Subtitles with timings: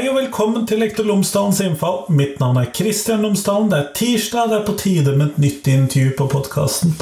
[0.00, 2.06] Hei og velkommen til Lektor Lomsdalens innfall.
[2.16, 3.66] Mitt navn er Kristian Lomsdalen.
[3.68, 6.94] Det er tirsdag, det er på tide med et nytt intervju på podkasten.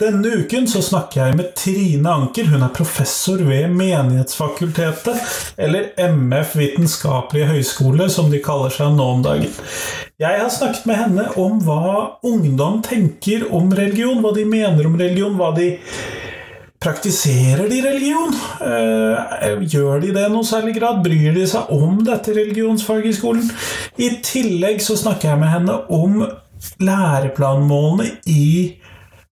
[0.00, 2.48] Denne uken så snakker jeg med Trine Anker.
[2.48, 5.20] Hun er professor ved Menighetsfakultetet,
[5.60, 9.52] eller MF Vitenskapelige høgskole, som de kaller seg nå om dagen.
[10.16, 14.96] Jeg har snakket med henne om hva ungdom tenker om religion, hva de mener om
[14.96, 15.74] religion, hva de
[16.78, 18.34] Praktiserer de religion?
[18.62, 21.00] Eh, gjør de det i noe særlig grad?
[21.02, 23.48] Bryr de seg om dette religionsfaget i skolen?
[23.98, 26.20] I tillegg så snakker jeg med henne om
[26.78, 28.78] læreplanmålene i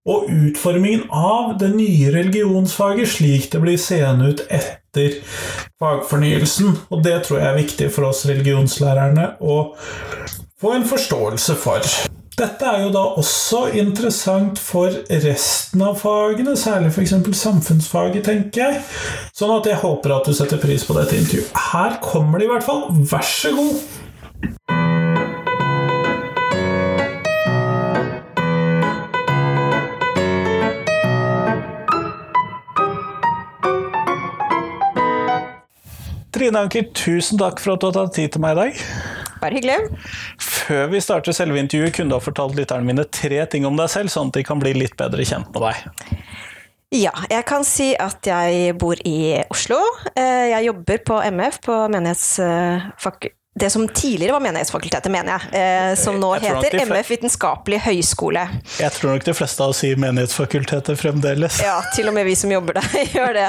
[0.06, 5.18] og utformingen av det nye religionsfaget slik det blir seende ut etter
[5.82, 6.76] fagfornyelsen.
[6.94, 9.62] Og det tror jeg er viktig for oss religionslærerne å
[10.62, 11.90] få en forståelse for.
[12.36, 17.14] Dette er jo da også interessant for resten av fagene, særlig f.eks.
[17.32, 18.82] samfunnsfaget, tenker jeg.
[19.32, 21.48] Sånn at jeg håper at du setter pris på dette intervjuet.
[21.72, 22.90] Her kommer det i hvert fall.
[23.08, 23.80] Vær så god!
[36.36, 39.15] Trine Anker, tusen takk for at du har tatt tid til meg i dag.
[39.42, 39.78] Bare hyggelig.
[40.42, 43.90] Før vi starter selve intervjuet, kunne du ha fortalt lytterne mine tre ting om deg
[43.92, 46.20] selv, sånn at de kan bli litt bedre kjent med deg.
[46.94, 49.80] Ja, jeg kan si at jeg bor i Oslo.
[50.14, 55.60] Eh, jeg jobber på MF, på menighetsfak det som tidligere var Menighetsfakultetet, mener jeg.
[55.60, 58.42] Eh, som nå Jeg heter MF Vitenskapelig høgskole.
[58.76, 61.62] Jeg tror nok de fleste av oss sier Menighetsfakultetet fremdeles.
[61.64, 63.46] Ja, til og med vi som jobber der, gjør det.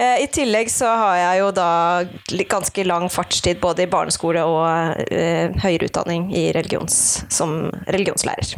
[0.00, 1.72] Eh, I tillegg så har jeg jo da
[2.54, 6.96] ganske lang fartstid både i barneskole og eh, høyere utdanning i religions,
[7.28, 8.54] som religionslærer.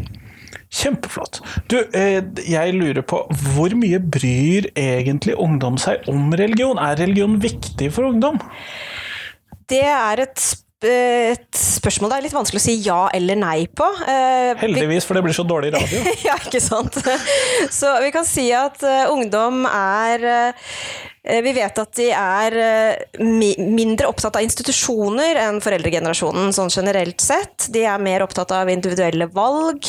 [0.76, 1.40] Kjempeflott.
[1.66, 6.78] Du, eh, jeg lurer på hvor mye bryr egentlig ungdom seg om religion?
[6.78, 8.38] Er religion viktig for ungdom?
[9.66, 13.64] Det er et, sp et spørsmål det er litt vanskelig å si ja eller nei
[13.72, 13.86] på.
[14.04, 16.02] Eh, Heldigvis, for det blir så dårlig radio.
[16.28, 16.98] ja, ikke sant.
[17.78, 23.24] Så vi kan si at eh, ungdom er eh, Vi vet at de er eh,
[23.24, 27.70] mi mindre opptatt av institusjoner enn foreldregenerasjonen sånn generelt sett.
[27.72, 29.88] De er mer opptatt av individuelle valg.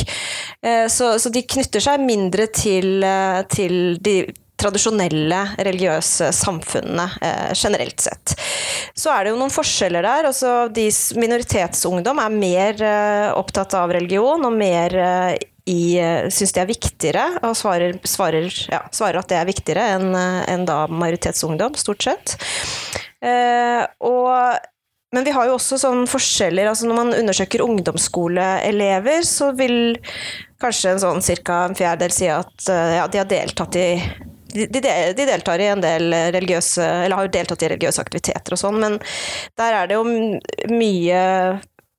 [0.64, 4.22] eh, Så, så de knytter seg mindre til, eh, til de
[4.58, 8.34] tradisjonelle religiøse samfunnene eh, generelt sett.
[8.98, 10.30] Så er det jo noen forskjeller der.
[10.32, 10.88] Altså, de
[11.20, 15.36] minoritetsungdom er mer eh, opptatt av religion og mer eh,
[15.68, 16.00] i
[16.32, 20.64] syns det er viktigere, og svarer, svarer, ja, svarer at det er viktigere enn en
[20.64, 22.38] da majoritetsungdom, stort sett.
[23.20, 24.64] Eh, og
[25.16, 26.68] men vi har jo også sånn forskjeller.
[26.68, 29.96] altså Når man undersøker ungdomsskoleelever, så vil
[30.62, 31.62] kanskje en sånn ca.
[31.66, 33.88] en fjerdedel si at eh, ja, de har deltatt i
[34.54, 38.62] de, de, deltar i en del religiøse Eller har jo deltatt i religiøse aktiviteter og
[38.62, 39.00] sånn, men
[39.60, 40.06] der er det jo
[40.72, 41.22] mye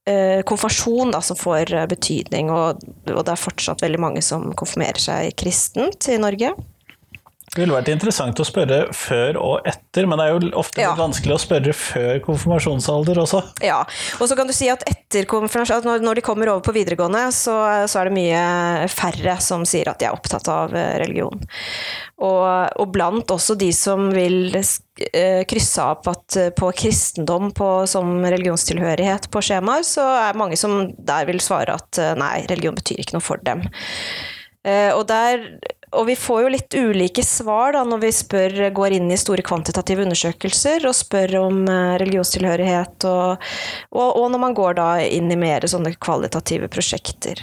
[0.08, 2.82] eh, konfirmasjon da, som får betydning, og,
[3.12, 6.54] og det er fortsatt veldig mange som konfirmerer seg kristent i Norge.
[7.54, 10.92] Det ville vært interessant å spørre før og etter, men det er jo ofte Ja.
[10.98, 13.42] vanskelig å spørre før konfirmasjonsalder også.
[13.64, 13.80] Ja,
[14.20, 17.32] og så kan du si at etter konfirmasjon, at når, de kommer over på videregående,
[17.32, 17.56] så,
[17.88, 21.40] så er det mye færre som sier at de er opptatt av eh, religion.
[22.18, 22.46] Og,
[22.82, 26.14] og blant også de som vil eh, krysse av på,
[26.58, 31.78] på kristendom på, som religionstilhørighet på skjemaer, så er det mange som der vil svare
[31.78, 33.64] at eh, nei, religion betyr ikke noe for dem.
[34.66, 35.46] Eh, og, der,
[35.92, 39.44] og vi får jo litt ulike svar da, når vi spør, går inn i store
[39.46, 43.48] kvantitative undersøkelser og spør om eh, religionstilhørighet, og,
[43.94, 47.40] og, og når man går da inn i mer sånne kvalitative prosjekter.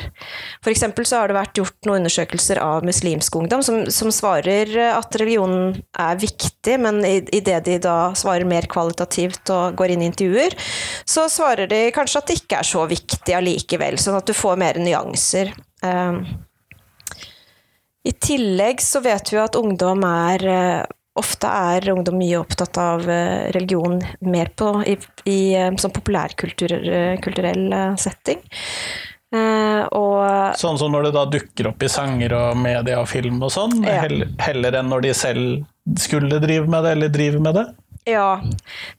[0.63, 4.71] For eksempel så har det vært gjort noen undersøkelser av muslimsk ungdom som, som svarer
[4.91, 9.95] at religionen er viktig, men i, i det de da svarer mer kvalitativt og går
[9.95, 10.57] inn i intervjuer,
[11.09, 14.59] så svarer de kanskje at det ikke er så viktig allikevel, sånn at du får
[14.61, 15.53] mer nyanser.
[15.85, 16.21] Um,
[18.05, 20.83] i tillegg så vet vi at ungdom er eh,
[21.15, 24.97] Ofte er ungdom mye opptatt av eh, religion mer på, i,
[25.31, 28.41] i eh, sånn populærkulturell setting.
[29.35, 33.41] Uh, og Sånn som når det da dukker opp i sanger og media og film
[33.43, 34.03] og sånn, Ja.
[34.43, 37.65] heller enn når de selv skulle drive med det, eller driver med det.
[38.05, 38.37] Ja,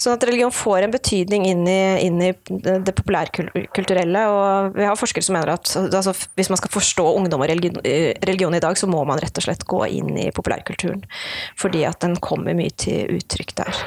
[0.03, 2.32] sånn at religion får en betydning inn i, inn i
[2.82, 4.25] det populærkulturelle.
[4.35, 7.79] Og vi har forskere som mener at altså, hvis man skal forstå ungdom og religion,
[8.26, 11.06] religion i dag, så må man rett og slett gå inn i populærkulturen.
[11.55, 13.82] Fordi at den kommer mye til uttrykk der.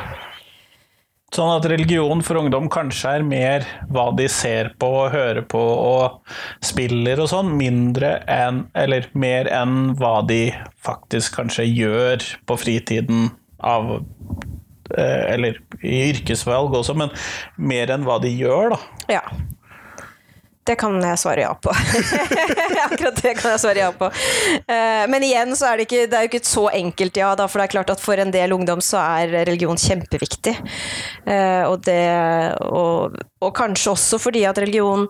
[1.36, 5.60] Sånn at religion for ungdom kanskje er mer hva de ser på og hører på
[5.60, 6.32] og
[6.66, 10.48] spiller og sånn, mindre enn, eller mer enn hva de
[10.82, 13.30] faktisk kanskje gjør på fritiden
[13.60, 14.00] av
[14.98, 17.14] Eller i yrkesvalg også, men
[17.58, 18.82] mer enn hva de gjør, da.
[19.20, 19.24] Ja.
[20.70, 21.72] Det kan jeg svare ja på.
[22.86, 24.10] Akkurat det kan jeg svare ja på.
[24.70, 27.30] Eh, men igjen så er det ikke, det er jo ikke et så enkelt ja,
[27.40, 30.54] da, for det er klart at for en del ungdom så er religion kjempeviktig.
[31.26, 32.04] Eh, og, det,
[32.70, 35.08] og, og kanskje også fordi at religion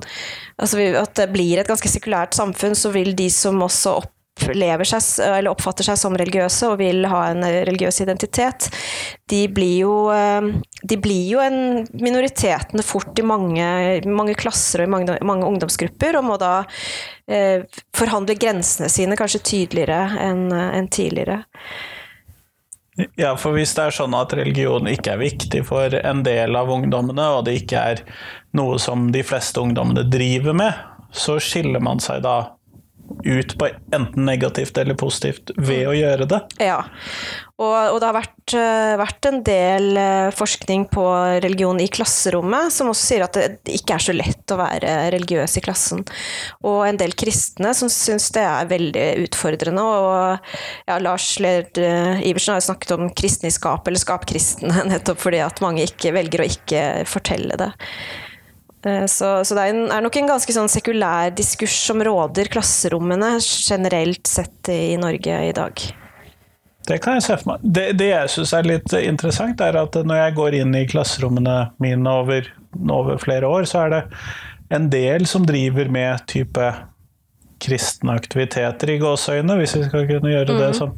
[0.59, 4.87] altså At det blir et ganske sekulært samfunn, så vil de som også opp opplever
[4.87, 8.69] seg, eller oppfatter seg som religiøse og vil ha en religiøs identitet,
[9.29, 10.49] de blir jo, eh,
[10.81, 13.67] de blir jo en minoritetene fort i mange,
[14.07, 16.55] mange klasser og i mange, mange, ungdomsgrupper, og må da
[17.27, 21.43] eh, forhandle grensene sine kanskje tydeligere enn en tidligere.
[23.15, 26.71] Ja, for hvis det er sånn at religion ikke er viktig for en del av
[26.73, 28.01] ungdommene, og det ikke er
[28.57, 30.73] noe som de fleste ungdommene driver med,
[31.15, 32.58] så skiller man seg da
[33.25, 36.39] ut på enten negativt eller positivt ved å gjøre det.
[36.63, 36.81] Ja,
[37.59, 41.03] og, og det har vært, eh, vært, en del eh, forskning på
[41.43, 45.57] religion i klasserommet som også sier at det ikke er så lett å være religiøs
[45.59, 46.05] i klassen.
[46.63, 49.83] Og en del kristne som syns det er veldig utfordrende.
[49.83, 50.55] Og
[50.87, 55.59] ja, Lars Lerd eh, Iversen har jo snakket om kristne eller skapkristne, nettopp fordi at
[55.63, 57.73] mange ikke velger å ikke fortelle det.
[58.85, 62.51] Eh, så, så, det er, en, er, nok en ganske sånn sekulær diskurs som råder
[62.51, 65.87] klasserommene generelt sett i Norge i dag.
[66.89, 67.65] Det kan jeg se for meg.
[67.75, 71.57] Det, det jeg syns er litt interessant, er at når jeg går inn i klasserommene
[71.83, 72.47] mine over,
[72.89, 74.05] over flere år, så er det
[74.73, 76.71] en del som driver med type
[77.59, 80.93] kristne aktiviteter i gåseøyne, hvis vi skal kunne gjøre det sånn.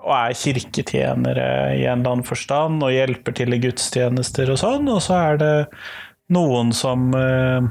[0.00, 4.88] Og er kirketjenere i en eller annen forstand, og hjelper til i gudstjenester og sånn.
[4.88, 5.52] Og så er det
[6.34, 7.68] noen som eh,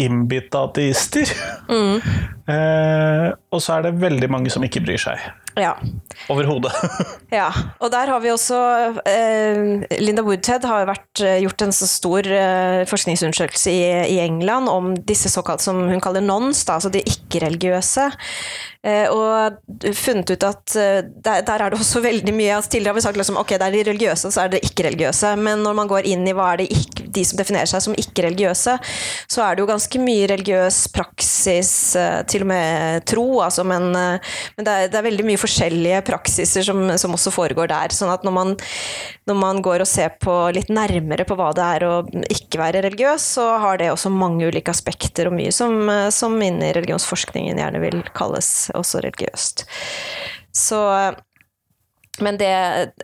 [0.00, 1.32] innbitte ateister.
[1.68, 2.00] Mm.
[2.54, 5.22] eh, og så er det veldig mange som ikke bryr seg.
[5.58, 5.74] Ja.
[6.30, 6.72] Overhodet.
[7.40, 7.48] ja.
[7.80, 8.58] Og der har vi også
[9.08, 9.60] eh,
[10.02, 13.82] Linda Woodhead har vært, eh, gjort en så stor eh, forskningsundersøkelse i,
[14.14, 18.10] i, England om disse såkalt som hun kaller nons, da, altså de ikke-religiøse.
[18.80, 19.58] Eh, og
[19.92, 23.02] funnet ut at eh, der, der, er det også veldig mye altså Tidligere har vi
[23.04, 25.34] sagt liksom, ok, det er de religiøse, så er det ikke-religiøse.
[25.40, 27.96] Men når man går inn i hva er det ikke, de som definerer seg som
[27.98, 28.76] ikke-religiøse,
[29.30, 33.90] så er det jo ganske mye religiøs praksis, eh, til og med tro, altså, men,
[33.90, 37.94] men det, er, det, er, veldig mye forskjellige praksiser som, som også foregår der.
[37.94, 38.52] sånn at når man,
[39.30, 41.94] når man, går og ser på litt nærmere på hva det er å
[42.32, 45.76] ikke være religiøs, så har det også mange ulike aspekter, og mye som,
[46.14, 49.66] som inni religionsforskningen gjerne vil kalles også religiøst.
[50.56, 50.80] Så
[52.24, 52.52] men det,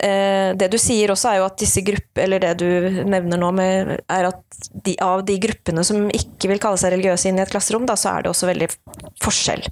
[0.03, 3.51] eh, det, du sier også, er jo at disse grupper, eller det du nevner nå,
[3.57, 7.45] med, er at de, av de gruppene som ikke vil kalle seg religiøse inn i
[7.45, 8.69] et klasserom, da, så er det også veldig
[9.25, 9.65] forskjell.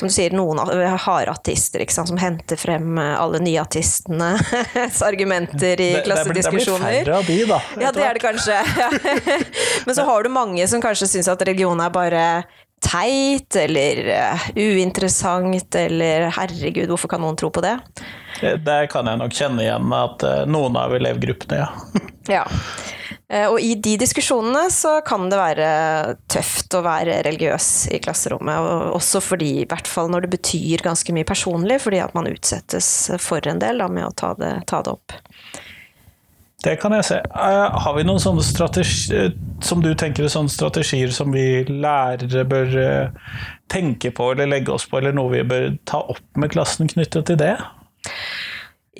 [0.00, 7.02] Som du sier, noen harde ateister som henter frem alle nyateistenes argumenter i det, klassediskusjoner.
[7.02, 7.60] Det blir færre av de, da.
[7.82, 8.58] Ja, det er det kanskje.
[9.86, 12.26] Men så har du mange som kanskje syns at religion er bare
[12.82, 17.76] teit eller uh, uinteressant eller herregud, hvorfor kan noen tro på det?
[18.40, 22.02] Der kan jeg nok kjenne igjen at uh, noen av elevgruppene, ja.
[22.38, 22.44] ja.
[23.32, 25.68] Uh, og i de diskusjonene så kan det være
[26.32, 28.60] tøft å være religiøs i klasserommet.
[28.60, 32.30] Og også fordi, i hvert fall når det betyr ganske mye personlig, fordi at man
[32.30, 32.88] utsettes
[33.22, 35.16] for en del da, med å ta det, ta det opp.
[36.62, 37.18] Det kan jeg se.
[37.18, 42.44] Eh, har vi noen sånne strategier som du tenker er sånne strategier som vi lærere
[42.48, 43.32] bør eh,
[43.72, 47.26] tenke på eller legge oss på, eller noe vi bør ta opp med klassen knyttet
[47.30, 47.56] til det?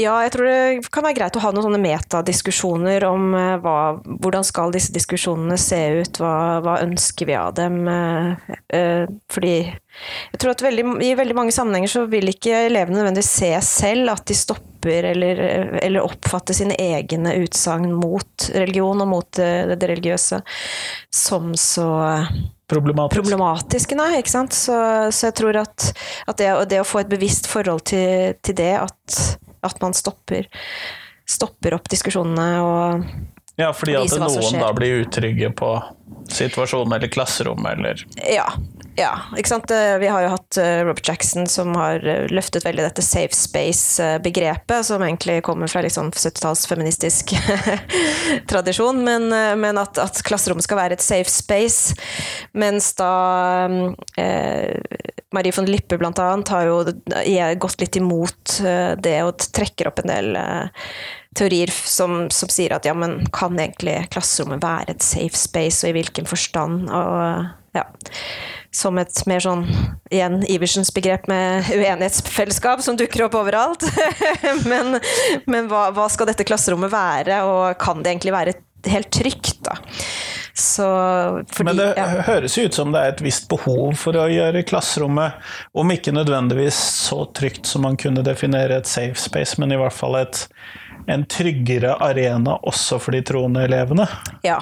[0.00, 3.76] Ja, jeg tror det kan være greit å ha noen sånne metadiskusjoner om eh, hva,
[4.24, 7.82] hvordan skal disse diskusjonene se ut, hva, hva ønsker vi av dem.
[9.32, 9.54] Fordi
[10.32, 14.14] jeg tror at veldig, i veldig mange sammenhenger så vil ikke elevene nødvendigvis se selv
[14.14, 15.42] at de stopper eller,
[15.82, 20.40] eller oppfatter sine egne utsagn mot religion og mot det, det religiøse
[21.12, 21.90] som så
[22.72, 23.20] Problematisk.
[23.20, 23.96] problematiske.
[23.98, 24.56] Nei, ikke sant?
[24.56, 24.74] Så,
[25.12, 25.92] så jeg tror at,
[26.24, 29.18] at det, det, å få et bevisst forhold til, til det, at,
[29.62, 30.48] at, man stopper,
[31.28, 33.06] stopper opp diskusjonene og
[33.60, 35.72] ja, fordi at noen da blir utrygge på
[36.32, 38.46] situasjonen eller klasserommet, eller Ja.
[38.98, 39.70] Ja ikke sant?
[39.72, 43.36] Eh, vi har jo hatt eh, Robert Jackson som har eh, løftet veldig dette safe
[43.36, 47.34] space-begrepet, som egentlig kommer fra liksom 70-tallsfeministisk
[48.50, 49.28] tradisjon, men,
[49.60, 51.96] men at, at, klasserommet skal være et safe space.
[52.58, 53.12] Mens da
[54.20, 54.76] eh,
[55.32, 56.82] Marie von Lippe blant annet har jo
[57.62, 58.58] gått litt imot
[59.00, 60.36] det og trekker opp en del
[61.34, 65.92] teorier som, som, sier at ja, men kan egentlig klasserommet være et safe space, og
[65.92, 66.90] i hvilken forstand?
[66.92, 67.86] Og, ja.
[68.72, 69.64] som et mer sånn
[70.12, 73.86] igjen Iversens begrep med uenighetsfellesskap som dukker opp overalt.
[74.70, 74.98] men,
[75.46, 78.58] men hva, hva, skal dette klasserommet være, og kan det egentlig være
[78.92, 79.76] helt trygt, da?
[80.54, 80.84] Så,
[81.48, 82.06] fordi, men det ja.
[82.26, 85.38] høres ut som det er et visst behov for å gjøre klasserommet,
[85.72, 86.76] om ikke nødvendigvis
[87.06, 90.44] så trygt som man kunne definere et safe space, men i hvert fall et
[91.06, 94.06] en tryggere arena også for de troende elevene?
[94.46, 94.58] Ja,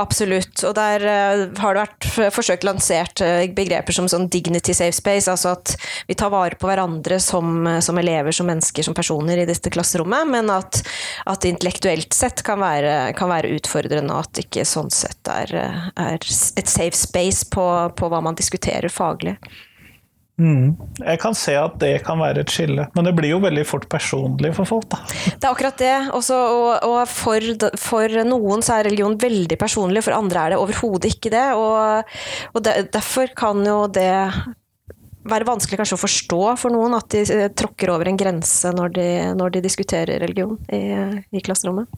[0.00, 0.62] absolutt.
[0.66, 5.30] Og der uh, har det vært forsøkt lansert uh, begreper som sånn dignity safe space,
[5.30, 5.76] altså at
[6.08, 10.28] vi tar vare på hverandre som, som elever, som mennesker, som personer i dette klasserommet,
[10.32, 10.82] men at,
[11.26, 15.54] at intellektuelt sett kan være, kan være, utfordrende, og at det ikke sånn sett er,
[15.94, 17.64] er et safe space på,
[17.96, 19.36] på hva man diskuterer faglig.
[20.36, 20.74] Mm.
[21.00, 23.86] Jeg kan se at det kan være et skille, men det blir jo veldig fort
[23.88, 24.90] personlig for folk.
[24.92, 25.00] da.
[25.32, 25.94] Det er akkurat det.
[26.16, 27.48] Også, og, og for,
[27.80, 31.46] for, noen så er religion veldig personlig, for andre er det overhodet ikke det.
[31.56, 32.12] Og,
[32.52, 34.12] og de, derfor kan jo det
[35.26, 38.92] være vanskelig kanskje å forstå for noen at de eh, tråkker over en grense når
[38.94, 40.82] de, når de diskuterer religion i,
[41.34, 41.90] i klasserommet.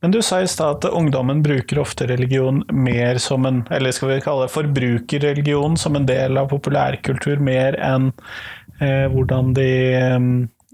[0.00, 4.14] Men du sa i stad at ungdommen bruker ofte religion mer som en Eller skal
[4.14, 8.10] vi kalle det forbrukerreligion som en del av populærkultur, mer enn
[8.80, 9.70] eh, hvordan de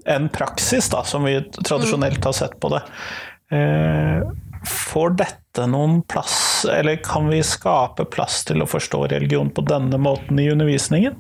[0.06, 2.82] En praksis, da, som vi tradisjonelt har sett på det.
[3.50, 4.22] Eh,
[4.66, 9.98] får dette noen plass, eller kan vi skape plass til å forstå religion på denne
[9.98, 11.18] måten i undervisningen?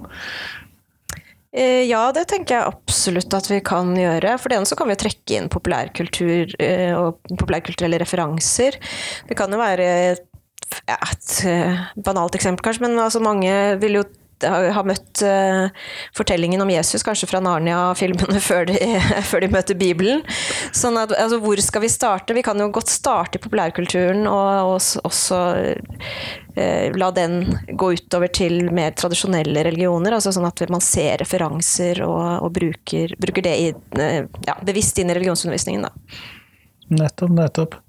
[1.56, 4.36] Eh, ja, det tenker jeg absolutt at vi kan gjøre.
[4.40, 8.76] For det ene så kan vi trekke inn populærkultur eh, og populærkulturelle referanser.
[9.28, 14.06] Det kan jo være et eh, banalt eksempel, kanskje, men altså mange vil jo
[14.44, 15.68] har møtt uh,
[16.16, 18.72] fortellingen om Jesus, kanskje fra Narnia-filmene, før,
[19.30, 20.24] før, de møter Bibelen.
[20.76, 22.36] Sånn at, altså, hvor skal vi starte?
[22.36, 25.40] Vi kan jo godt starte i populærkulturen, og, og også
[25.72, 27.40] uh, la den
[27.72, 30.18] gå utover til mer tradisjonelle religioner.
[30.18, 35.00] altså Sånn at man ser referanser og, og bruker, bruker, det i, uh, ja, bevisst
[35.00, 35.88] inn i religionsundervisningen.
[35.88, 36.22] Da.
[36.96, 37.82] Nettopp, nettopp.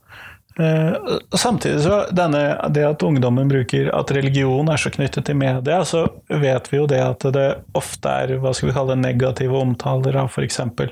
[0.60, 2.40] Uh, samtidig så denne,
[2.74, 6.88] det at ungdommen bruker at religion er så knyttet til media, så vet vi jo
[6.90, 7.46] det at det
[7.78, 10.60] ofte er hva skal vi kalle negative omtaler av f.eks.
[10.66, 10.90] Uh,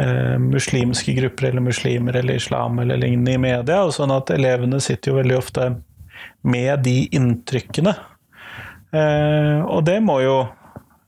[0.00, 3.82] eh, muslimske grupper eller muslimer eller islam eller lignende i media.
[3.84, 5.70] og sånn at elevene sitter jo veldig ofte
[6.48, 7.92] med de inntrykkene.
[8.96, 10.38] Uh, og det må jo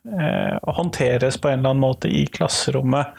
[0.09, 3.11] håndteres på en eller annen måte i klasserommet.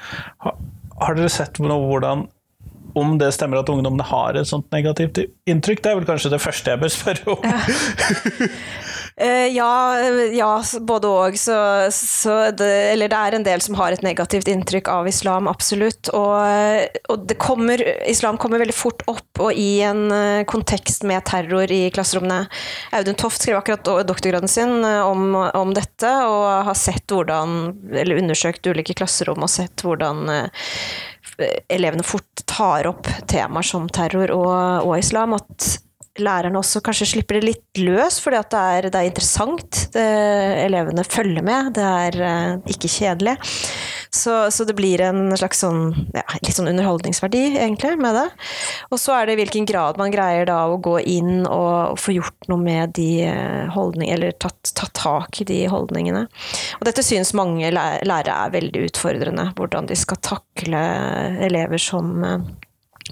[0.41, 0.55] Har,
[1.03, 2.23] har dere sett noe hvordan
[2.97, 5.83] om det stemmer at ungdommene har et sånt negativt inntrykk.
[5.83, 7.49] Det er vel kanskje det første jeg bør spørre om.
[9.19, 9.99] Eh, ja,
[10.31, 11.35] ja, både òg.
[11.35, 16.07] Eller det er en del som har et negativt inntrykk av islam, absolutt.
[16.15, 21.67] Og, og kommer, islam kommer veldig fort opp, og i en eh, kontekst med terror
[21.67, 22.45] i klasserommene.
[22.95, 28.23] Audun Toft skrev akkurat doktorgraden sin eh, om, om dette, og har sett hvordan, eller
[28.23, 30.29] undersøkt ulike klasserom og sett hvordan
[31.69, 35.69] elevene fort tar opp temaer som terror og, og islam, at
[36.19, 39.81] lærerne også kanskje slipper det litt løs, fordi det er, det er, interessant.
[39.93, 40.05] Det,
[40.65, 43.37] elevene følger med, det er uh, ikke kjedelig.
[44.11, 48.25] Så, så, det blir en slags sånn, ja, litt sånn underholdningsverdi, egentlig, med det.
[48.89, 52.15] Og så er det i hvilken grad man greier da å gå inn og, få
[52.15, 56.25] gjort noe med de eh, holdningene, eller tatt, tatt, tak i de holdningene.
[56.79, 60.81] Og dette synes mange lærere er veldig utfordrende, hvordan de skal takle
[61.45, 62.39] elever som uh,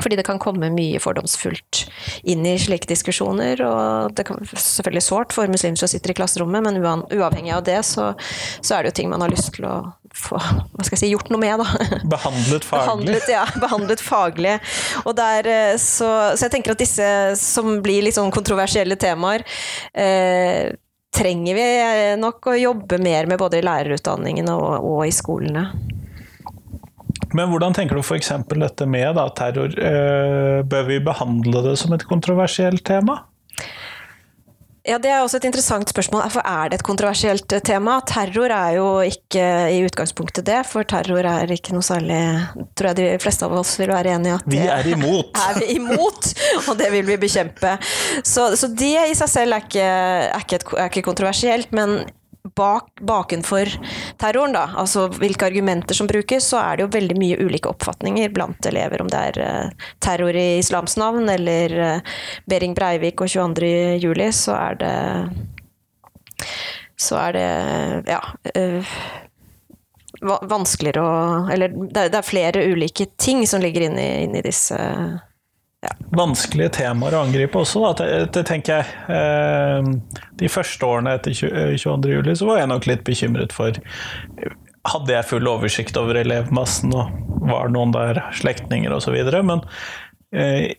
[0.01, 1.83] fordi det kan komme mye fordomsfullt
[2.29, 3.61] inn i slike diskusjoner.
[3.65, 7.79] Og det kan selvfølgelig sårt for muslimer som sitter i klasserommet, men uavhengig av det,
[7.87, 8.11] så,
[8.61, 9.75] så, er det jo ting man har lyst til å
[10.15, 11.61] hva skal jeg si, gjort noe med.
[11.61, 11.99] Da.
[12.15, 12.85] Behandlet faglig.
[12.87, 14.55] Behandlet, ja, behandlet faglig.
[15.05, 17.09] Og der, eh, så, så, jeg tenker at disse
[17.41, 19.45] som blir litt sånn kontroversielle temaer,
[19.93, 20.73] eh,
[21.17, 21.67] trenger vi
[22.19, 25.69] nok å jobbe mer med både i lærerutdanningen og, og i skolene.
[27.35, 28.31] Men hvordan tenker du f.eks.
[28.53, 29.73] dette med da, terror?
[29.73, 33.19] Eh, bør vi behandle det som et kontroversielt tema?
[34.87, 36.23] Ja, Det er også et interessant spørsmål.
[36.31, 37.97] For er det et kontroversielt tema?
[38.07, 39.43] Terror er jo ikke
[39.75, 42.19] i utgangspunktet det, for terror er ikke noe særlig
[42.77, 45.35] Tror jeg de fleste av oss vil være enig i at Vi er imot!
[45.47, 46.29] er vi imot,
[46.63, 47.75] og det vil vi bekjempe.
[48.23, 49.89] Så, så det i seg selv er ikke,
[50.31, 51.99] er ikke, et, er ikke kontroversielt, men
[52.57, 53.69] bak, bakenfor
[54.17, 58.33] terroren, da, altså hvilke argumenter som brukes, så er det jo veldig mye ulike oppfatninger
[58.33, 62.17] blant elever, om det er uh, terror i islams navn eller uh,
[62.49, 63.69] Behring Breivik og 22.
[64.01, 64.95] juli, så er det
[66.97, 67.47] Så er det
[68.09, 68.21] ja
[68.57, 68.97] uh,
[70.21, 74.77] vanskeligere å Eller det er, er, flere ulike ting som ligger inni, i disse
[76.17, 78.07] vanskelige temaer å angripe også, da.
[78.33, 79.01] Det, tenker jeg.
[79.13, 82.15] Eh, de første årene etter 22.
[82.15, 83.77] juli så var jeg nok litt bekymret for
[84.87, 89.59] Hadde jeg full oversikt over elevmassen, og var noen der slektninger osv., men
[90.31, 90.77] eh,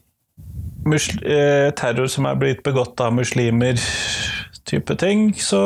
[0.89, 3.77] eh, terror som er blitt begått av muslimer,
[4.65, 5.61] type ting, så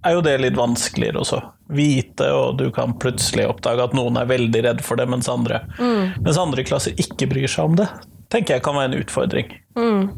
[0.00, 1.42] er jo det litt vanskeligere også.
[1.76, 5.60] Vite, og du kan plutselig oppdage at noen er veldig redd for det, mens andre,
[5.76, 6.22] mm.
[6.24, 7.90] mens andre klasser ikke bryr seg om det
[8.32, 9.54] tenker jeg kan være en utfordring.
[9.76, 10.08] Mm.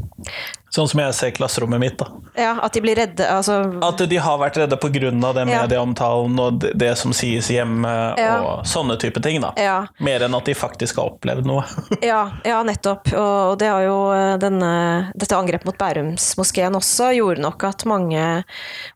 [0.71, 1.97] Sånn som jeg ser klasserommet mitt.
[1.99, 2.07] da.
[2.38, 3.25] Ja, At de blir redde?
[3.25, 3.57] Altså...
[3.83, 5.11] At de har vært redde pga.
[5.11, 5.62] den ja.
[5.65, 8.35] medieomtalen og det som sies hjemme, ja.
[8.45, 9.41] og sånne type ting.
[9.43, 9.53] da.
[9.57, 9.79] Ja.
[10.05, 11.65] Mer enn at de faktisk har opplevd noe.
[12.11, 13.11] ja, ja, nettopp.
[13.17, 14.73] Og det har jo eh, denne,
[15.17, 18.27] dette angrepet mot Bærumsmoskeen også gjorde nok at mange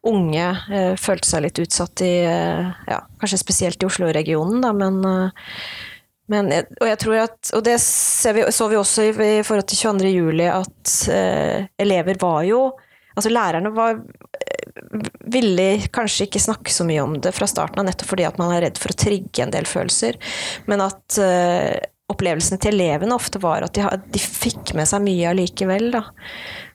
[0.06, 5.00] unge eh, følte seg litt utsatt i eh, ja, Kanskje spesielt i Oslo-regionen, da, men
[5.08, 5.50] eh,
[6.32, 6.48] men,
[6.80, 10.12] og jeg tror at, og det vi, så vi også i, i, forhold til 22.
[10.12, 12.64] juli, at eh, elever var jo
[13.12, 13.98] Altså lærerne var
[14.40, 15.00] eh,
[15.34, 18.54] ville kanskje ikke snakke så mye om det fra starten av, nettopp fordi at man
[18.54, 20.16] er redd for å trigge en del følelser.
[20.64, 21.76] Men at eh,
[22.12, 25.90] opplevelsene til elevene ofte var at de, de fikk med seg mye allikevel.
[25.94, 26.04] Da.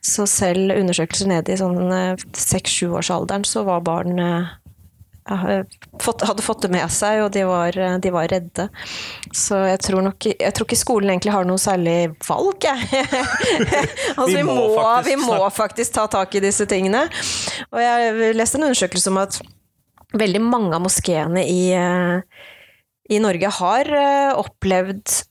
[0.06, 4.56] Så selv undersøkelser nede i sånn eh, seks-sjuårsalderen, så var barn eh,
[5.28, 8.68] hadde fått det med seg, og de var, de var redde.
[9.36, 13.04] Så jeg tror nok Jeg tror ikke skolen egentlig har noe særlig valg, jeg.
[14.20, 17.06] altså, vi, må, vi, må faktisk, vi må faktisk ta tak i disse tingene.
[17.72, 19.40] Og jeg leste en undersøkelse om at
[20.18, 22.20] veldig mange av moskeene i, eh,
[23.12, 25.24] i Norge har eh, opplevd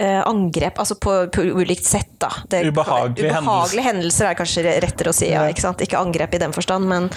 [0.00, 2.30] angrep, altså på, på, ulikt sett, da.
[2.48, 4.30] Det, ubehagelige, ubehagelige hendelser.
[4.30, 7.10] er kanskje rettere å si, ja, ikke, ikke angrep i den forstand, men,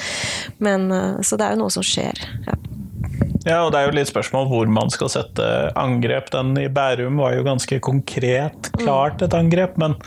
[0.63, 2.19] men, eh, Så det er jo noe som skjer.
[2.47, 2.57] Ja.
[3.45, 3.59] ja.
[3.61, 5.47] og det er jo litt spørsmål hvor man skal sette
[5.79, 6.31] angrep.
[6.35, 9.97] Den i Bærum var jo ganske konkret klart et angrep, men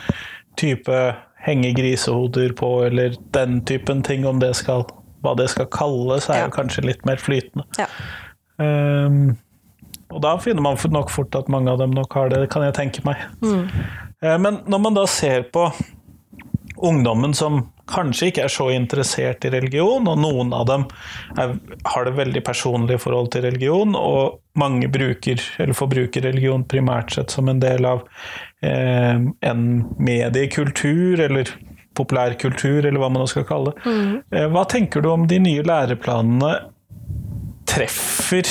[0.61, 1.01] type
[1.47, 4.87] henge grisehoder på, eller den typen ting, om det skal,
[5.23, 6.47] hva det skal kalles, er ja.
[6.49, 7.67] jo kanskje litt mer flytende.
[7.79, 7.87] Ja.
[8.57, 9.37] Um,
[10.15, 12.77] og da finner man nok fort at mange av dem nok har det, kan jeg
[12.77, 13.23] tenke meg.
[13.43, 13.65] Mm.
[14.23, 15.69] Eh, men når man da ser på
[16.77, 20.87] ungdommen som kanskje ikke er så interessert i religion, og noen av dem
[21.39, 21.55] er,
[21.87, 27.35] har det veldig personlige forhold til religion, og mange bruker, eller forbruker religion primært sett
[27.35, 28.03] som en del av
[28.67, 29.67] eh, en
[30.03, 31.53] mediekultur, eller
[31.97, 33.87] populærkultur, eller hva man nå skal kalle det.
[33.87, 34.17] Mm.
[34.35, 36.53] Eh, hva tenker du om de nye læreplanene
[37.71, 38.51] treffer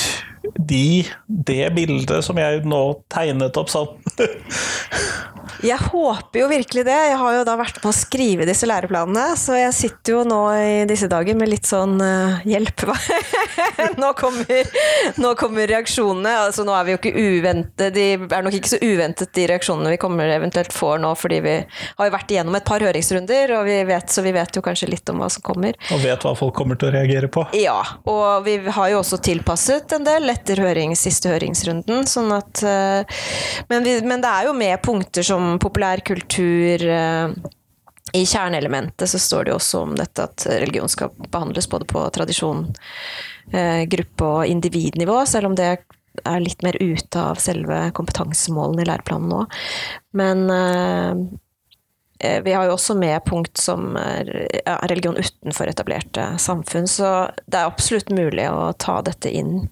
[0.55, 2.81] de, det bildet som jeg nå
[3.13, 3.95] tegnet opp sånn.
[5.63, 6.97] jeg håper jo virkelig det.
[7.11, 10.41] Jeg har jo da vært med å skrive disse læreplanene, så jeg sitter jo nå
[10.59, 12.85] i disse dager med litt sånn uh, hjelp.
[14.01, 14.71] nå, kommer,
[15.21, 16.33] nå, kommer, reaksjonene.
[16.47, 19.93] Altså nå er vi jo ikke uventet, de er nok ikke så uventet de reaksjonene
[19.95, 23.65] vi kommer eventuelt får nå, fordi vi har jo vært igjennom et par høringsrunder, og
[23.69, 25.77] vi vet, så vi vet jo kanskje litt om hva som kommer.
[25.95, 27.45] Og vet hva folk kommer til å reagere på.
[27.57, 32.05] Ja, og vi har jo også tilpasset en del etter høring, siste høringsrunden.
[32.09, 33.23] Sånn at, uh,
[33.71, 37.55] men, vi, men, det er jo med punkter som populærkultur kultur
[38.15, 42.03] i kjerneelementet så står det jo også om dette at religion skal behandles både på
[42.15, 42.67] tradisjon,
[43.51, 45.71] eh, gruppe- og individnivå, selv om det
[46.23, 49.41] er litt mer ute av selve kompetansemålene i læreplanen nå.
[50.13, 51.15] Men Eh,
[52.17, 53.97] vi har jo også med punkt som
[54.87, 57.09] religion utenfor etablerte samfunn, så
[57.43, 59.65] det er absolutt mulig å ta dette inn.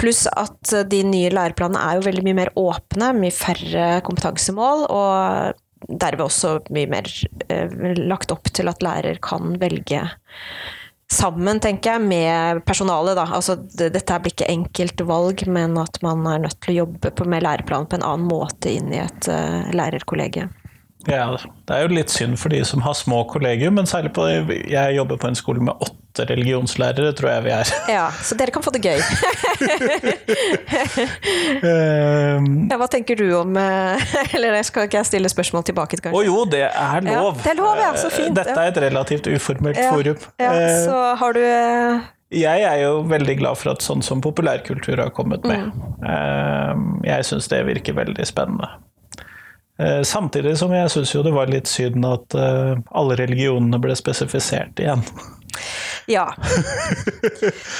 [0.00, 5.60] Pluss at de nye læreplanene er jo veldig mye mer åpne, mye færre kompetansemål, og
[5.86, 7.10] derved også mye mer
[7.52, 10.02] eh, lagt opp til at lærer kan velge
[11.12, 13.16] sammen, tenker jeg, med personalet.
[13.18, 13.28] Da.
[13.36, 17.44] Altså, dette blir ikke enkelt valg, men at man er nødt til å jobbe med
[17.46, 20.48] læreplanen på en annen måte inn i et uh, lærerkollegie.
[21.06, 24.26] Ja, det er jo litt synd for de som har små kollegium, men særlig på
[24.26, 27.72] Jeg jobber på en skole med åtte religionslærere, tror jeg vi er.
[27.96, 28.98] Ja, så dere kan få det gøy.
[31.62, 36.00] um, ja, hva tenker du om eh, Eller skal ikke jeg stille spørsmål tilbake?
[36.10, 37.38] Å jo, det er lov.
[37.38, 38.34] Ja, det er lov, ja, så fint.
[38.36, 40.28] Dette er et relativt uformelt ja, forum.
[40.42, 44.18] Ja, eh, så har du eh, jeg er jo veldig glad for at sånn som
[44.24, 45.68] populærkultur har kommet med.
[45.70, 46.06] Mm.
[46.10, 48.66] Ehm, jeg syns det virker veldig spennende.
[49.78, 53.96] Eh, samtidig som jeg syns jo det var litt synd at eh, alle religionene ble
[53.98, 55.04] spesifisert igjen.
[56.06, 56.26] Ja.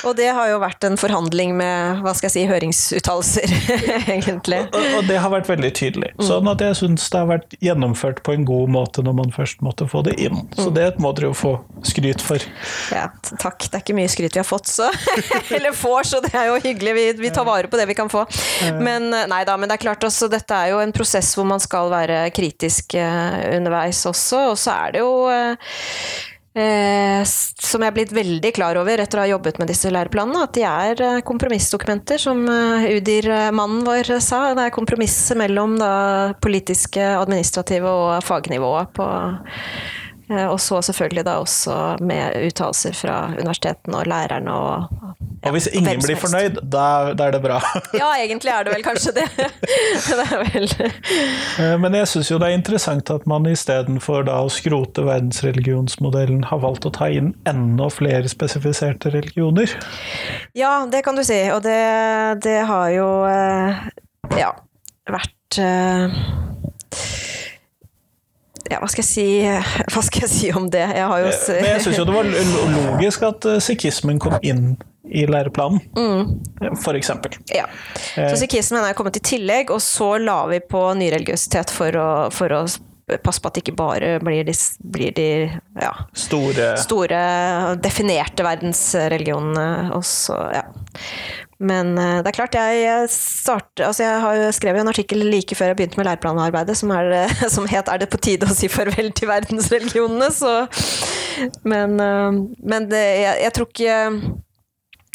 [0.06, 3.52] Og det har jo vært en forhandling med hva skal jeg si, høringsuttalelser,
[4.16, 4.62] egentlig.
[4.74, 6.12] Og, og det har vært veldig tydelig.
[6.22, 9.62] Sånn at jeg syns det har vært gjennomført på en god måte når man først
[9.64, 10.42] måtte få det inn.
[10.58, 11.54] Så det må dere jo få
[11.86, 12.42] skryt for.
[12.94, 13.08] Ja,
[13.38, 13.68] takk.
[13.68, 14.90] Det er ikke mye skryt vi har fått, så.
[15.56, 16.96] Eller får, så det er jo hyggelig.
[16.98, 18.26] Vi, vi tar vare på det vi kan få.
[18.82, 21.46] Men eh, nei da, men det er klart også, dette er jo en prosess hvor
[21.48, 25.12] man skal være kritisk eh, underveis også, og så er det jo
[26.56, 29.90] eh, Eh, som jeg er blitt veldig klar over etter å ha jobbet med disse
[29.92, 34.42] læreplanene, at de er eh, kompromissdokumenter, som eh, Udir-mannen vår sa.
[34.56, 35.92] Det er kompromisset mellom da,
[36.42, 39.54] politiske, administrative og fagnivået på eh,
[40.28, 45.12] og så selvfølgelig da også med uttalelser fra universitetene og lærerne og
[45.46, 47.60] Og hvis ingen blir fornøyd, da, da er det bra.
[48.00, 49.26] Ja, egentlig er det vel kanskje det.
[50.18, 50.66] det vel
[51.56, 56.60] Eh, Men jeg syns jo det er interessant at man istedenfor å skrote verdensreligionsmodellen, har
[56.64, 59.76] valgt å ta inn enda flere spesifiserte religioner.
[60.58, 61.38] Ja, det kan du si.
[61.54, 61.78] Og det,
[62.44, 63.86] det har jo eh,
[64.40, 64.50] ja,
[65.06, 66.18] vært eh,
[68.70, 69.26] ja, hva skal jeg si
[69.92, 70.82] Hva skal jeg si om det?
[70.96, 72.30] Jeg har jo s- Men jeg syns jo det var
[72.80, 74.76] logisk at eh, sikhismen kom inn
[75.06, 75.78] i læreplanen,
[76.82, 77.36] for eksempel.
[77.54, 77.68] Ja.
[78.16, 82.50] Så sikhismen er kommet i tillegg, og så la vi på nyreligiøsitet for å, for
[82.56, 82.64] å
[83.22, 85.26] passe på at det ikke bare blir de, blir de
[85.78, 87.20] ja, Store store,
[87.78, 90.64] definerte verdensreligionene også, ja.
[91.58, 95.72] Men eh, det er klart, jeg start, altså jeg har skrevet en artikkel like før
[95.72, 99.12] jeg begynte med læreplanarbeidet, som, er, som het 'Er det på tide å si farvel
[99.16, 100.56] til verdensreligionene?' Så,
[101.64, 103.96] men eh, men det, jeg, jeg tror ikke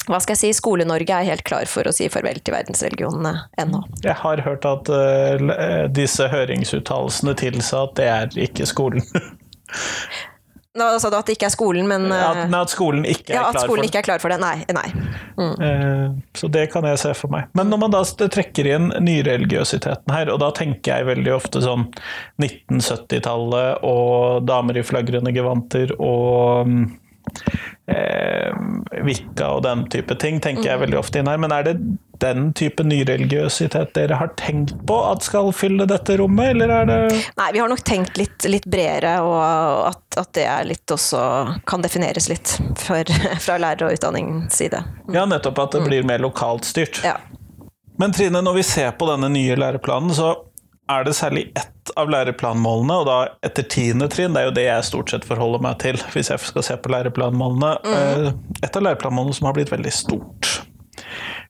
[0.10, 3.84] hva skal jeg si, Skole-Norge er helt klar for å si farvel til verdensreligionene ennå.
[4.02, 9.06] Jeg har hørt at uh, disse høringsuttalelsene tilsa at det er ikke skolen.
[10.80, 13.34] Nå sa du at det ikke er skolen, men At, eh, nei, at skolen ikke
[13.34, 13.90] er ja, at klar for det.
[13.90, 14.38] ikke er klar for det.
[14.40, 14.64] Nei.
[14.72, 14.88] nei.
[15.36, 16.22] Mm.
[16.38, 17.50] Så det kan jeg se for meg.
[17.58, 21.90] Men når man da trekker inn nyreligiøsiteten her, og da tenker jeg veldig ofte sånn
[22.40, 27.01] 1970-tallet og damer i flagrende gevanter og mm, eh,
[29.06, 31.40] Wicca og den type ting, tenker jeg veldig ofte inn her.
[31.42, 31.76] Men er det
[32.22, 37.00] den type nyreligiøsitet dere har tenkt på at skal fylle dette rommet, eller er det
[37.40, 41.24] Nei, vi har nok tenkt litt, litt bredere, og at, at det er litt også
[41.68, 43.10] kan defineres litt for,
[43.46, 44.84] fra lærer- og utdanningens side.
[45.12, 47.02] Ja, nettopp at det blir mer lokalt styrt.
[47.06, 47.18] Ja.
[48.02, 50.32] Men Trine, når vi ser på denne nye læreplanen, så
[50.92, 54.66] er det særlig ett av læreplanmålene, og da etter tiende trinn, det er jo det
[54.68, 58.60] jeg stort sett forholder meg til hvis jeg skal se på læreplanmålene, mm.
[58.62, 60.52] et av læreplanmålene som har blitt veldig stort.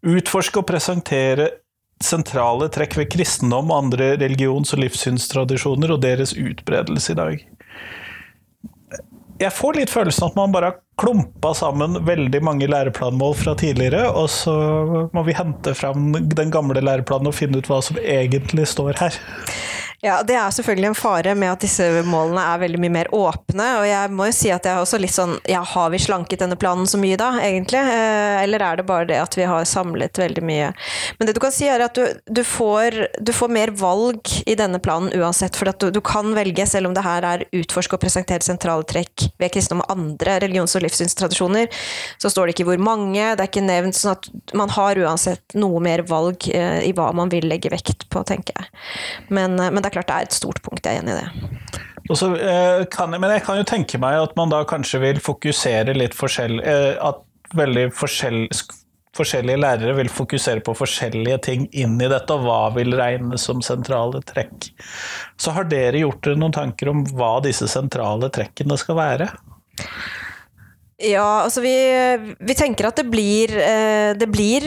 [0.01, 1.49] Utforske og presentere
[2.01, 7.43] sentrale trekk ved kristendom og andre religions- og livssynstradisjoner og deres utbredelse i dag.
[9.41, 14.10] Jeg får litt følelsen at man bare har klumpa sammen veldig mange læreplanmål fra tidligere,
[14.12, 14.56] og så
[15.13, 19.21] må vi hente fram den gamle læreplanen og finne ut hva som egentlig står her.
[20.01, 23.65] Ja, det er selvfølgelig en fare med at disse målene er veldig mye mer åpne.
[23.77, 26.41] Og jeg må jo si at jeg er også litt sånn Ja, har vi slanket
[26.41, 27.77] denne planen så mye da, egentlig?
[27.77, 30.71] Eh, Eller er det bare det at vi har samlet veldig mye?
[31.19, 34.55] Men det du kan si, er at du, du, får, du får mer valg i
[34.57, 35.59] denne planen uansett.
[35.59, 39.27] For du, du kan velge, selv om det her er utforske og presentere sentrale trekk
[39.37, 41.69] ved kristendom og andre religions- og livssynstradisjoner,
[42.17, 44.01] så står det ikke hvor mange, det er ikke nevnt.
[44.01, 48.09] sånn at man har uansett noe mer valg eh, i hva man vil legge vekt
[48.09, 48.69] på, tenker jeg.
[49.29, 51.21] Men, eh, men det er klart det er et stort punkt, jeg er enig i
[51.21, 51.82] det.
[52.12, 55.95] Også, eh, kan men jeg kan jo tenke meg at man da kanskje vil fokusere
[55.95, 57.21] litt forskjellig eh, At
[57.56, 58.45] veldig forskjell,
[59.17, 63.60] forskjellige lærere vil fokusere på forskjellige ting inn i dette, og hva vil regnes som
[63.65, 64.69] sentrale trekk.
[65.36, 69.27] Så har dere gjort dere noen tanker om hva disse sentrale trekkene skal være?
[71.01, 71.75] Ja, altså vi,
[72.39, 74.63] vi tenker at det blir, eh, det blir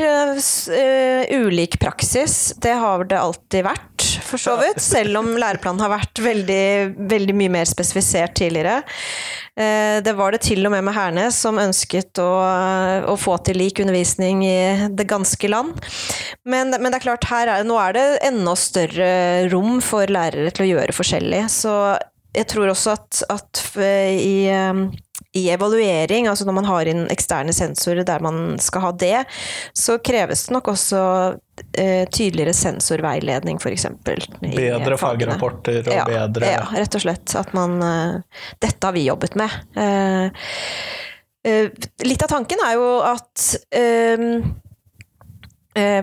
[1.33, 2.53] ulik praksis.
[2.61, 4.81] Det har det alltid vært, for så vidt.
[4.83, 6.65] Selv om læreplanen har vært veldig,
[7.11, 8.83] veldig mye mer spesifisert tidligere.
[9.57, 12.31] Eh, Det var det til og med med Hernes, som ønsket å,
[13.13, 15.79] å få til lik undervisning i det ganske land.
[16.45, 19.13] Men, men det er klart, er, nå er det enda større
[19.53, 21.45] rom for lærere til å gjøre forskjellig.
[21.53, 21.75] Så
[22.35, 24.89] jeg tror også at, at i, um,
[25.35, 29.25] i evaluering, altså når man har inn eksterne sensorer der man skal ha det,
[29.75, 31.01] så kreves det nok også
[31.79, 33.87] eh, tydeligere sensorveiledning, f.eks.
[34.05, 37.35] Bedre fagrapporter og ja, bedre Ja, rett og slett.
[37.39, 39.59] At man eh, Dette har vi jobbet med.
[39.79, 40.47] Eh,
[41.51, 44.29] eh, litt av tanken er jo at eh,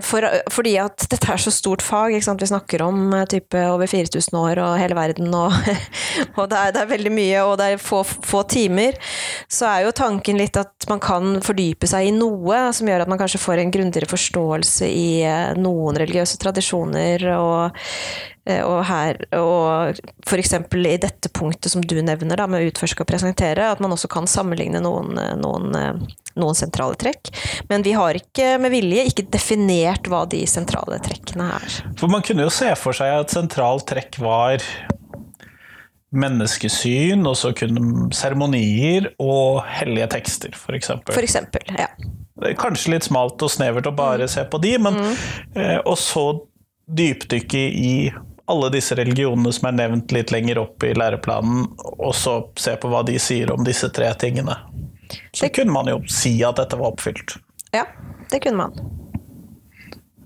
[0.04, 2.12] For, fordi at dette er så stort fag.
[2.12, 5.52] Vi snakker om eh, type over 4000 år og hele verden, og,
[6.38, 8.98] og det, er, det er veldig mye, og det er få, få timer.
[9.48, 13.12] Så er jo tanken litt at man kan fordype seg i noe som gjør at
[13.12, 19.20] man kanskje får en grundigere forståelse i eh, noen religiøse tradisjoner, og, eh, og her
[19.38, 20.54] Og f.eks.
[20.74, 24.10] i dette punktet som du nevner, da, med å utforske og presentere, at man også
[24.10, 27.30] kan sammenligne noen, eh, noen, eh, noen sentrale trekk.
[27.70, 31.78] Men vi har ikke med vilje ikke definert hva de sentrale trekkene er.
[32.00, 34.64] For man kunne jo se for seg at sentralt trekk var
[36.12, 40.58] menneskesyn, og så kunne seremonier og hellige tekster.
[40.58, 41.14] For eksempel,
[41.78, 41.88] ja.
[42.42, 44.98] Er Kanskje litt smalt og snevert å bare se på de, men
[45.54, 46.26] eh, og så
[46.92, 47.94] dypdykke i
[48.52, 51.66] alle disse religionene som er nevnt litt lenger opp i læreplanen,
[51.98, 54.56] og så se på hva de sier om disse tre tingene.
[55.32, 57.38] Så Det- kunne man jo si at dette var oppfylt.
[57.72, 57.84] Ja,
[58.30, 58.72] det kunne man.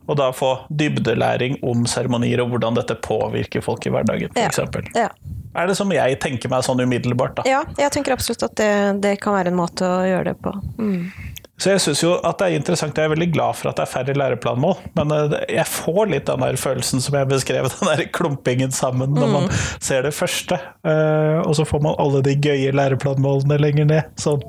[0.08, 4.48] Og da få dybdelæring om seremonier og hvordan dette påvirker folk i hverdagen, Ja.
[4.48, 4.92] f.eks.
[4.94, 5.08] Ja.
[5.56, 7.42] Er det som jeg tenker meg sånn umiddelbart, da.
[7.48, 10.52] ja, jeg tenker absolutt at det, det kan være en måte å gjøre det på.
[10.78, 11.12] Mm.
[11.56, 13.86] Så jeg syns jo at det er interessant, jeg er veldig glad for at det
[13.86, 17.90] er færre læreplanmål, men eh, jeg får litt den der følelsen som jeg beskrev, den
[17.92, 19.48] der klumpingen sammen når man
[19.80, 24.44] ser det første, eh, og så får man alle de gøye læreplanmålene lenger ned, sånn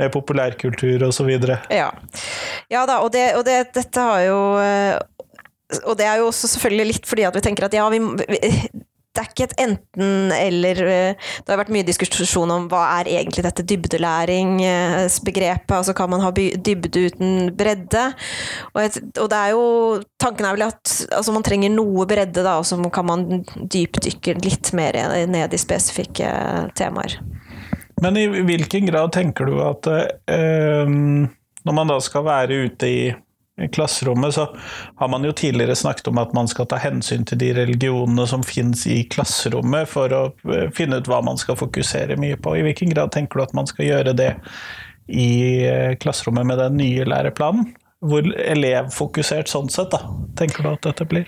[0.00, 1.60] med populærkultur og så videre.
[1.74, 1.90] Ja.
[2.72, 4.96] ja da, og, det, og det, dette har jo eh,
[5.84, 8.00] Og det er jo også selvfølgelig litt fordi at vi tenker at ja, vi
[9.14, 10.76] det er ikke et enten-eller.
[10.86, 15.74] eh, Det har vært mye diskusjon om hva er egentlig dette dybdelæringsbegrepet.
[15.74, 18.04] Altså kan man ha dybde uten bredde?
[18.74, 19.64] Og, et, og det er jo
[20.18, 24.34] Tanken er vel at altså man trenger noe bredde, da, og så kan man dypdykke
[24.42, 24.92] litt mer
[25.30, 26.28] ned i spesifikke
[26.78, 27.18] temaer.
[28.02, 33.14] Men i hvilken grad tenker du at eh, når man da skal være ute i
[33.72, 34.46] klasserommet, så
[34.96, 38.44] har man jo tidligere snakket om at man skal ta hensyn til de religionene som
[38.46, 42.56] finnes i klasserommet, for å eh, finne ut hva man skal fokusere mye på.
[42.56, 44.32] I hvilken grad tenker du at man skal gjøre det
[45.08, 45.30] i
[45.66, 47.72] eh, klasserommet med den nye læreplanen?
[48.04, 50.04] Hvor elevfokusert sånn sett, da,
[50.38, 51.26] tenker du at dette blir?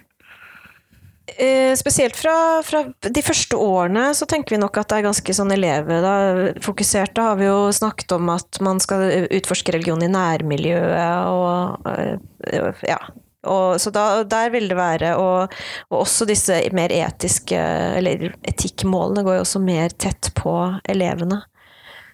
[1.37, 5.35] Eh, spesielt fra, fra de første årene så tenker vi nok at det er ganske
[5.37, 7.15] sånn elevfokusert.
[7.17, 12.87] Da har vi jo snakket om at man skal utforske religion i nærmiljøet og eh,
[12.89, 13.01] ja.
[13.49, 15.55] Og, så da, der vil det være, og,
[15.89, 17.57] og også disse mer etiske,
[17.97, 20.53] eller etikkmålene går jo også mer tett på
[20.93, 21.39] elevene.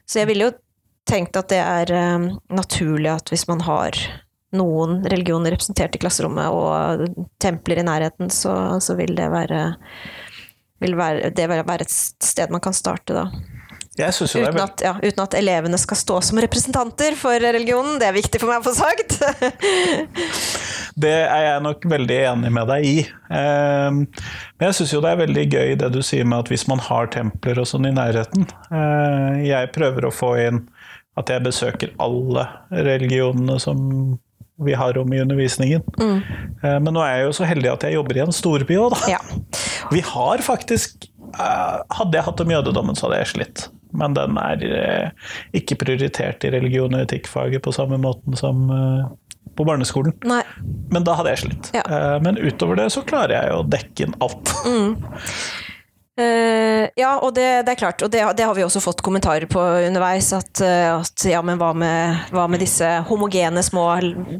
[0.06, 0.54] Så jeg ville jo
[1.10, 3.98] tenkt at det er um, naturlig at hvis man har
[4.54, 9.62] noen religioner representert i klasserommet og templer i nærheten, så, så vil det være
[10.84, 13.30] vil være, det være et sted man kan starte, da.
[13.96, 17.96] Uten at, ja, uten at elevene skal stå som representanter for religionen.
[17.96, 19.16] Det er viktig for meg å få sagt.
[21.00, 23.00] Det er jeg nok veldig enig med deg i.
[23.28, 23.98] Ehm,
[24.56, 26.80] Men jeg syns jo det er veldig gøy det du sier med at hvis man
[26.80, 30.62] har templer og sånn i nærheten eh, Jeg prøver å få inn
[31.20, 33.76] at jeg besøker alle religionene som
[34.64, 35.82] vi har om i undervisningen.
[36.00, 38.94] Eh, Men nå er jeg jo så heldig at jeg jobber i en storby òg,
[38.96, 39.16] da.
[39.16, 39.20] ja.
[39.92, 43.66] Vi har faktisk eh, Hadde jeg hatt om jødedommen, så hadde jeg slitt.
[43.96, 45.28] Men den er eh,
[45.60, 48.66] ikke prioritert i religion og etikkfaget på samme måten som
[49.56, 50.12] på barneskolen.
[50.28, 50.42] Nei.
[50.92, 51.70] Men da hadde jeg slitt.
[51.72, 51.84] Ja.
[52.20, 54.52] Men utover det så klarer jeg å dekke inn alt.
[56.16, 59.44] Eh, ja, og det, det er klart, og det, det har vi også fått kommentarer
[59.52, 63.84] på underveis, at, eh, at ja, men hva med, hva med disse homogene små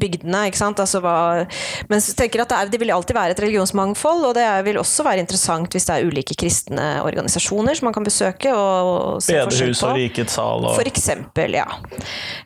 [0.01, 0.81] bygdene, ikke sant?
[0.81, 1.45] Altså, hva,
[1.91, 4.79] men så tenker at det, er, det vil alltid være et religionsmangfold, og det vil
[4.81, 9.21] også være interessant hvis det er ulike kristne organisasjoner som man kan besøke og, og
[9.21, 11.67] se Bedehus og Rikets sal og For eksempel, ja.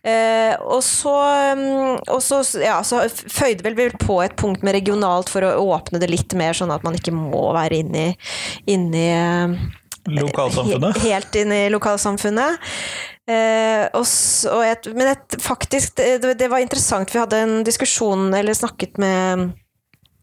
[0.04, 1.15] Uh, og så,
[1.56, 5.56] mm, og så, ja, så føyde vel vi på et punkt med regionalt for å
[5.72, 8.13] åpne det litt mer, sånn at man ikke må være inne i,
[8.76, 9.20] inne i eh,
[10.10, 10.97] lokalsamfunnet.
[10.97, 12.71] he- Helt inn i lokalsamfunnet.
[13.31, 17.12] Eh, og så, og men et, faktisk, det, det var interessant.
[17.13, 19.51] Vi hadde en diskusjon, eller snakket med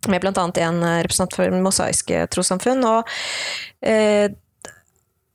[0.08, 0.30] med bl.a.
[0.62, 2.84] en representant for mosaiske trossamfunn.
[2.86, 3.08] Og,
[3.84, 4.28] eh,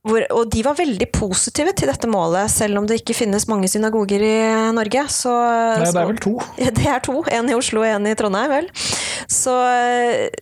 [0.04, 3.70] hvor, og de var veldig positive til dette målet, selv om det ikke finnes mange
[3.72, 4.36] synagoger i
[4.76, 5.06] Norge.
[5.14, 5.32] Så,
[5.80, 6.34] Nei, det er vel to.
[6.60, 7.22] det er to.
[7.32, 8.68] En i Oslo og en i Trondheim, vel.
[9.32, 9.56] Så,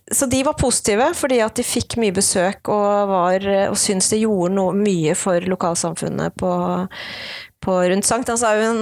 [0.09, 4.23] så de var positive, fordi at de fikk mye besøk og, var, og syntes det
[4.23, 6.51] gjorde noe, mye for lokalsamfunnet på,
[7.61, 8.81] på rundt Sankthanshaugen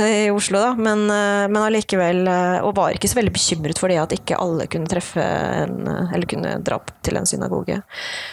[0.00, 0.72] i Oslo, da.
[0.74, 4.38] Men, eh, men allikevel eh, Og var ikke så veldig bekymret for det at ikke
[4.40, 7.80] alle kunne treffe en, eller kunne dra opp til en synagoge.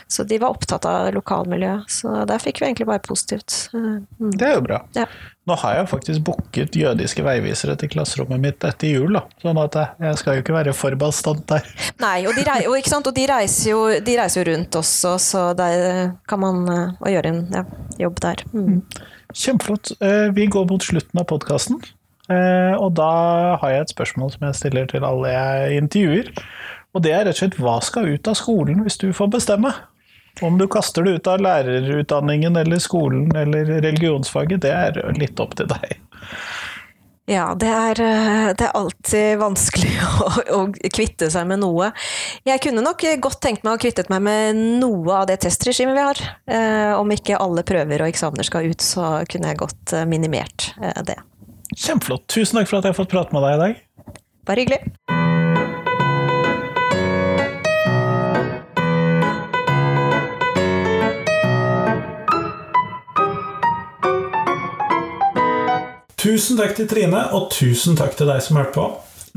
[0.07, 1.91] Så de var opptatt av lokalmiljøet.
[1.91, 3.67] Så der fikk vi egentlig bare positivt.
[3.75, 4.31] Eh, mm.
[4.37, 4.81] Det er jo bra.
[4.95, 5.07] Ja.
[5.49, 9.23] Nå har jeg faktisk booket jødiske veivisere til klasserommet mitt etter jul, da.
[9.41, 11.65] Sånn at jeg- skal jo ikke være for bastant der.
[12.05, 13.07] Nei, og de, rei, og, ikke sant?
[13.07, 17.09] og de, reiser jo, de reiser jo rundt også, så der kan man eh, og
[17.09, 17.65] gjøre en ja,
[18.05, 18.45] jobb der.
[18.53, 18.83] Mm.
[19.33, 19.93] Kjempeflott.
[20.01, 21.81] Eh, Vi går mot slutten av podkasten.
[22.31, 23.07] Og da
[23.59, 26.29] har jeg et spørsmål som jeg stiller til alle jeg intervjuer.
[26.95, 29.73] Og det er rett og slett hva skal ut av skolen hvis du får bestemme?
[30.39, 35.57] Om du kaster det ut av lærerutdanningen eller skolen eller religionsfaget, det er litt opp
[35.59, 35.97] til deg.
[37.29, 39.91] Ja, det er, eh, det er alltid vanskelig
[40.25, 41.91] å, å kvitte seg med noe.
[42.47, 46.05] Jeg kunne nok godt tenkt meg å kvittet meg med noe av det testregimet vi
[46.07, 46.23] har.
[46.49, 50.71] Eh, om ikke alle prøver og eksamener skal ut, så kunne jeg godt eh, minimert
[50.81, 51.19] eh, det.
[51.77, 52.27] Kjempeflott.
[52.31, 54.17] Tusen takk for at jeg har fått prate med deg i dag.
[54.49, 55.29] Bare hyggelig.
[66.21, 68.83] Tusen takk til Trine, og tusen takk til deg som hørte på.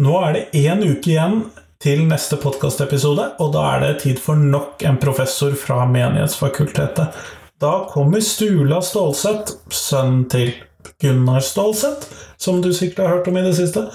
[0.04, 1.38] Nå er det én uke igjen
[1.80, 7.16] til neste podkastepisode, og da er det tid for nok en professor fra Menighetsfakultetet.
[7.64, 10.52] Da kommer Stula Stålseth, sønnen til
[11.00, 13.86] Gunnar Stålseth, som du sikkert har hørt om i det siste.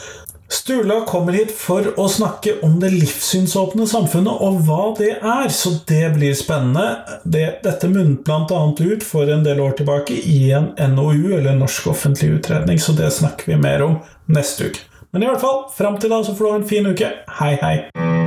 [0.51, 5.75] Stula kommer hit for å snakke om det livssynsåpne samfunnet og hva det er, så
[5.87, 7.19] det blir spennende.
[7.21, 8.63] Det, dette munnet bl.a.
[8.79, 13.13] ut for en del år tilbake i en NOU, eller Norsk offentlig utredning, så det
[13.13, 13.99] snakker vi mer om
[14.33, 14.85] neste uke.
[15.13, 17.13] Men i hvert fall, fram til da så får du ha en fin uke.
[17.41, 18.18] Hei, hei!